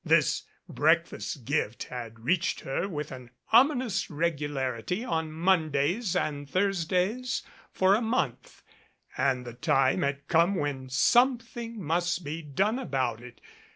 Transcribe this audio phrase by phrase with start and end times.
[0.03, 7.43] This breakfast gift had reached her with an ominous regularity on Mondays and Thurs days
[7.71, 8.63] for a month,
[9.15, 13.41] and the time had come when something must be done about it.